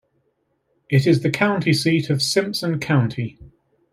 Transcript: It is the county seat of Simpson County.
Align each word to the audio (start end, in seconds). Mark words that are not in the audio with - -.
It 0.89 1.05
is 1.05 1.21
the 1.21 1.29
county 1.29 1.73
seat 1.73 2.09
of 2.09 2.23
Simpson 2.23 2.79
County. 2.79 3.37